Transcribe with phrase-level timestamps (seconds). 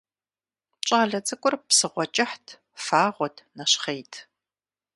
[0.87, 2.45] ЩӀалэ цӀыкӀур псыгъуэ кӀыхьт,
[2.83, 4.13] фагъуэт, нэщхъейт.